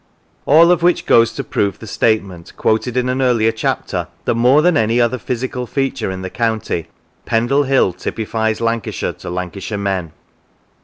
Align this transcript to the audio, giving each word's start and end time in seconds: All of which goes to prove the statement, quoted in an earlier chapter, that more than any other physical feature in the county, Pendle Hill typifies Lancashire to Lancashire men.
All 0.47 0.71
of 0.71 0.81
which 0.81 1.05
goes 1.05 1.31
to 1.33 1.43
prove 1.43 1.77
the 1.77 1.85
statement, 1.85 2.53
quoted 2.57 2.97
in 2.97 3.07
an 3.07 3.21
earlier 3.21 3.51
chapter, 3.51 4.07
that 4.25 4.33
more 4.33 4.63
than 4.63 4.75
any 4.75 4.99
other 4.99 5.19
physical 5.19 5.67
feature 5.67 6.09
in 6.09 6.23
the 6.23 6.29
county, 6.31 6.87
Pendle 7.27 7.65
Hill 7.65 7.93
typifies 7.93 8.59
Lancashire 8.61 9.13
to 9.13 9.29
Lancashire 9.29 9.77
men. 9.77 10.11